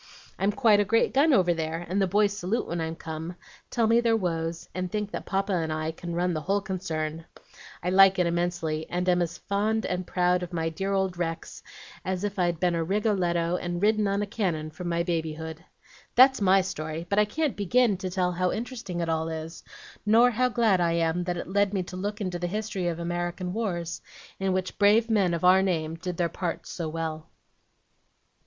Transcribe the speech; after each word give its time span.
I'm 0.39 0.51
quite 0.51 0.79
a 0.79 0.83
great 0.83 1.13
gun 1.13 1.31
over 1.31 1.53
there, 1.53 1.85
and 1.87 2.01
the 2.01 2.07
boys 2.07 2.35
salute 2.35 2.65
when 2.65 2.81
I 2.81 2.91
come, 2.95 3.35
tell 3.69 3.85
me 3.85 4.01
their 4.01 4.17
woes, 4.17 4.67
and 4.73 4.91
think 4.91 5.11
that 5.11 5.27
Papa 5.27 5.53
and 5.53 5.71
I 5.71 5.91
can 5.91 6.15
run 6.15 6.33
the 6.33 6.41
whole 6.41 6.59
concern. 6.59 7.23
I 7.83 7.91
like 7.91 8.17
it 8.17 8.25
immensely, 8.25 8.89
and 8.89 9.07
am 9.07 9.21
as 9.21 9.37
proud 9.37 9.85
and 9.85 10.09
fond 10.09 10.41
of 10.41 10.53
my 10.53 10.69
dear 10.69 10.91
old 10.91 11.17
wrecks 11.19 11.61
as 12.03 12.23
if 12.23 12.39
I'd 12.39 12.59
been 12.59 12.73
a 12.73 12.83
Rigoletto, 12.83 13.57
and 13.57 13.79
ridden 13.79 14.07
on 14.07 14.23
a 14.23 14.25
cannon 14.25 14.71
from 14.71 14.89
my 14.89 15.03
babyhood. 15.03 15.63
That's 16.15 16.41
MY 16.41 16.61
story, 16.61 17.05
but 17.07 17.19
I 17.19 17.25
can't 17.25 17.55
begin 17.55 17.95
to 17.97 18.09
tell 18.09 18.31
how 18.31 18.51
interesting 18.51 19.01
it 19.01 19.07
all 19.09 19.29
is, 19.29 19.63
nor 20.03 20.31
how 20.31 20.49
glad 20.49 20.81
I 20.81 20.93
am 20.93 21.25
that 21.25 21.37
it 21.37 21.47
led 21.47 21.75
me 21.75 21.83
to 21.83 21.95
look 21.95 22.19
into 22.19 22.39
the 22.39 22.47
history 22.47 22.87
of 22.87 22.97
American 22.97 23.53
wars, 23.53 24.01
in 24.39 24.51
which 24.51 24.79
brave 24.79 25.11
men 25.11 25.35
of 25.35 25.43
our 25.43 25.61
name 25.61 25.93
did 25.93 26.17
their 26.17 26.27
parts 26.27 26.71
so 26.71 26.89
well." 26.89 27.29